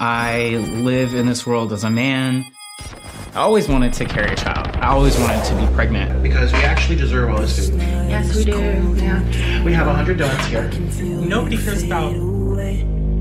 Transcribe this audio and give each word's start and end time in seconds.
I 0.00 0.56
live 0.80 1.14
in 1.14 1.26
this 1.26 1.44
world 1.44 1.72
as 1.72 1.82
a 1.82 1.90
man. 1.90 2.46
I 3.34 3.40
always 3.40 3.68
wanted 3.68 3.92
to 3.94 4.04
carry 4.04 4.32
a 4.32 4.36
child. 4.36 4.68
I 4.76 4.88
always 4.88 5.18
wanted 5.18 5.44
to 5.46 5.56
be 5.56 5.66
pregnant. 5.74 6.22
Because 6.22 6.52
we 6.52 6.60
actually 6.60 6.94
deserve 6.94 7.30
all 7.30 7.40
this 7.40 7.68
food. 7.68 7.80
Yes, 7.80 8.36
we 8.36 8.44
do. 8.44 8.94
Yeah. 8.96 9.64
We 9.64 9.72
have 9.72 9.88
100 9.88 10.18
donuts 10.18 10.46
here. 10.46 10.70
Nobody 11.02 11.56
cares 11.56 11.82
about 11.82 12.14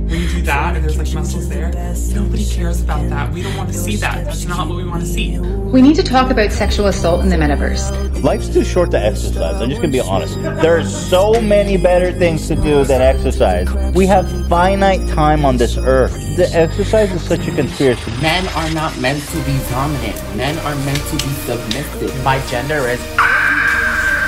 when 0.07 0.21
you 0.21 0.29
do 0.29 0.41
that 0.43 0.75
and 0.75 0.83
there's 0.83 0.97
like 0.97 1.13
muscles 1.13 1.49
there. 1.49 1.71
Nobody 2.13 2.45
cares 2.45 2.81
about 2.81 3.09
that. 3.09 3.31
We 3.33 3.41
don't 3.41 3.55
want 3.57 3.71
to 3.71 3.77
see 3.77 3.97
that. 3.97 4.25
That's 4.25 4.45
not 4.45 4.67
what 4.67 4.77
we 4.77 4.85
want 4.85 5.01
to 5.01 5.07
see. 5.07 5.37
We 5.37 5.81
need 5.81 5.95
to 5.97 6.03
talk 6.03 6.31
about 6.31 6.51
sexual 6.51 6.87
assault 6.87 7.23
in 7.23 7.29
the 7.29 7.35
metaverse. 7.35 8.23
Life's 8.23 8.47
too 8.47 8.63
short 8.63 8.91
to 8.91 8.99
exercise. 8.99 9.61
I'm 9.61 9.69
just 9.69 9.81
gonna 9.81 9.91
be 9.91 9.99
honest. 9.99 10.41
There 10.41 10.77
are 10.77 10.85
so 10.85 11.41
many 11.41 11.75
better 11.75 12.13
things 12.13 12.47
to 12.47 12.55
do 12.55 12.85
than 12.85 13.01
exercise. 13.01 13.71
We 13.93 14.05
have 14.07 14.29
finite 14.47 15.07
time 15.09 15.43
on 15.43 15.57
this 15.57 15.77
earth. 15.77 16.13
The 16.37 16.49
exercise 16.53 17.11
is 17.11 17.21
such 17.21 17.45
a 17.47 17.51
conspiracy. 17.51 18.11
Men 18.21 18.47
are 18.49 18.69
not 18.71 18.97
meant 18.99 19.21
to 19.29 19.37
be 19.43 19.59
dominant. 19.69 20.15
Men 20.37 20.57
are 20.59 20.75
meant 20.85 21.03
to 21.09 21.15
be 21.15 21.33
submissive. 21.45 22.23
My 22.23 22.39
gender 22.47 22.87
is. 22.87 23.01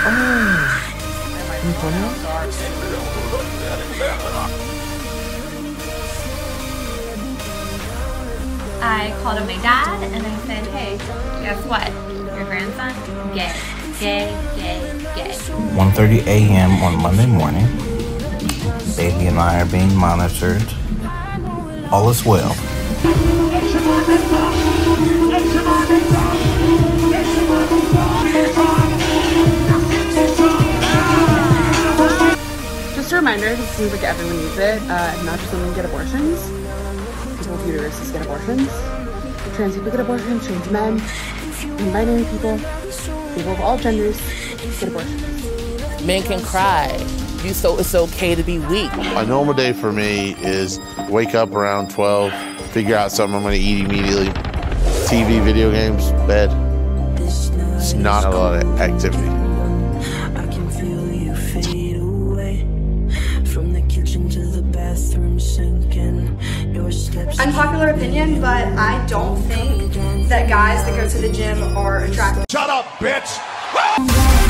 Oh. 0.02 2.88
I 8.81 9.11
called 9.21 9.38
up 9.39 9.45
my 9.45 9.57
dad 9.61 10.01
and 10.03 10.25
I 10.25 10.38
said, 10.45 10.65
hey, 10.67 10.97
guess 11.43 11.63
what? 11.65 11.88
Your 12.35 12.45
grandson, 12.45 12.93
gay, 13.35 13.53
gay, 13.99 14.31
gay, 14.55 14.79
gay. 15.15 15.31
1.30 15.75 16.25
a.m. 16.27 16.71
on 16.83 17.02
Monday 17.02 17.25
morning. 17.25 17.65
Baby 18.95 19.27
and 19.27 19.38
I 19.38 19.61
are 19.61 19.65
being 19.65 19.93
monitored. 19.95 20.63
All 21.91 22.09
is 22.09 22.25
well. 22.25 22.55
Just 32.95 33.11
a 33.11 33.16
reminder, 33.16 33.55
this 33.55 33.69
seems 33.71 33.91
like 33.91 34.03
everyone 34.03 34.38
needs 34.38 34.58
it. 34.58 34.81
Uh, 34.83 35.23
not 35.23 35.39
just 35.39 35.52
women 35.52 35.73
get 35.73 35.86
abortions. 35.86 36.69
People 37.50 37.66
with 37.66 37.81
uteruses 37.81 38.14
get 38.14 38.22
abortions. 38.22 38.69
Trans 39.55 39.73
people 39.73 39.89
get 39.89 40.00
abortions. 40.02 40.45
Trans 40.45 40.69
men, 40.69 40.97
non-binary 41.78 42.23
people, 42.25 42.59
people 43.36 43.53
of 43.53 43.61
all 43.61 43.75
genders 43.75 44.22
get 44.80 44.89
abortions. 44.89 46.05
Men 46.05 46.22
can 46.22 46.44
cry. 46.44 46.95
You 47.44 47.55
so 47.55 47.80
it's 47.80 47.95
okay 47.95 48.36
to 48.36 48.44
be 48.44 48.59
weak. 48.59 48.92
A 48.94 49.25
normal 49.25 49.55
day 49.55 49.73
for 49.73 49.92
me 49.92 50.36
is 50.44 50.80
wake 51.09 51.33
up 51.33 51.52
around 51.53 51.89
12, 51.89 52.31
figure 52.72 52.95
out 52.95 53.11
something 53.11 53.38
I'm 53.38 53.42
going 53.42 53.59
to 53.59 53.66
eat 53.66 53.83
immediately. 53.83 54.27
TV, 55.08 55.44
video 55.44 55.72
games, 55.72 56.11
bed. 56.27 56.52
It's 57.20 57.94
not 57.94 58.25
a 58.25 58.30
lot 58.30 58.64
of 58.64 58.80
activity. 58.80 59.39
Unpopular 66.75 67.89
opinion, 67.89 68.39
but 68.39 68.67
I 68.78 69.03
don't 69.08 69.42
think 69.44 69.94
that 70.30 70.48
guys 70.48 70.84
that 70.86 70.95
go 70.95 71.09
to 71.09 71.17
the 71.17 71.31
gym 71.31 71.61
are 71.76 72.03
attractive. 72.06 72.45
Shut 72.50 72.70
up, 72.70 72.86
bitch! 73.00 74.48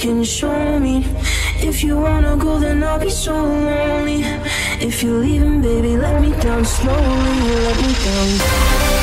Can 0.00 0.24
show 0.24 0.78
me. 0.78 1.04
If 1.58 1.84
you 1.84 1.98
wanna 1.98 2.34
go, 2.36 2.58
then 2.58 2.82
I'll 2.82 2.98
be 2.98 3.10
so 3.10 3.34
lonely. 3.34 4.22
If 4.80 5.02
you're 5.02 5.20
leaving, 5.20 5.60
baby, 5.60 5.98
let 5.98 6.22
me 6.22 6.30
down 6.40 6.64
slowly. 6.64 7.36
Let 7.66 7.76
me 7.82 7.92
down. 8.04 8.99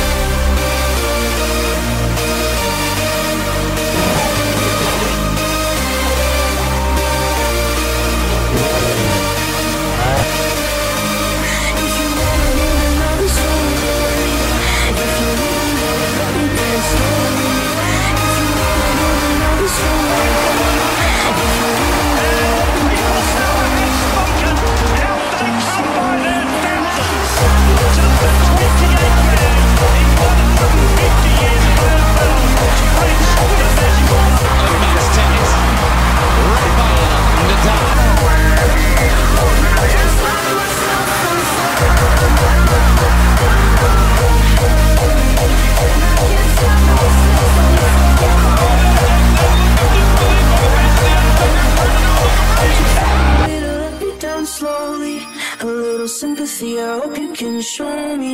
You 57.18 57.34
can 57.34 57.62
show 57.62 58.16
me. 58.16 58.34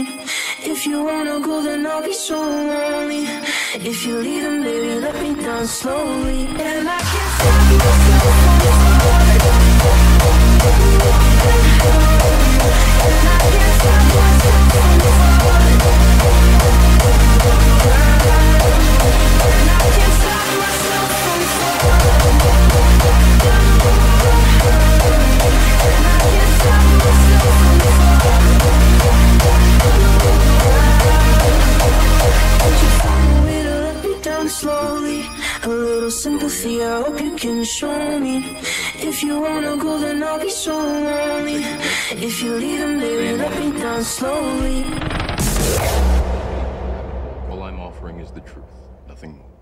If 0.59 0.85
you 0.85 1.03
wanna 1.03 1.39
go, 1.39 1.61
then 1.61 1.85
I'll 1.85 2.03
be 2.03 2.13
so 2.13 2.37
lonely. 2.39 3.25
If 3.75 4.05
you're 4.05 4.21
leaving, 4.21 4.61
baby, 4.63 4.99
let 4.99 5.15
me 5.21 5.41
down 5.41 5.65
slowly. 5.67 6.47
And 6.47 6.87
I 6.87 6.99
can't 7.11 7.33
way 7.83 8.02
A 35.65 35.69
little 35.69 36.11
sympathy, 36.11 36.83
I 36.83 37.01
hope 37.03 37.21
you 37.21 37.37
can 37.37 37.63
show 37.63 38.19
me. 38.19 38.59
If 38.95 39.23
you 39.23 39.39
wanna 39.39 39.77
go, 39.77 39.97
then 39.97 40.21
I'll 40.21 40.37
be 40.37 40.49
so 40.49 40.75
lonely. 40.75 41.63
If 42.11 42.43
you're 42.43 42.59
leaving, 42.59 42.99
baby, 42.99 43.37
let 43.37 43.57
me 43.57 43.71
down 43.79 44.03
slowly. 44.03 44.83
All 47.49 47.63
I'm 47.63 47.79
offering 47.79 48.19
is 48.19 48.29
the 48.31 48.41
truth, 48.41 48.75
nothing 49.07 49.37
more. 49.37 49.52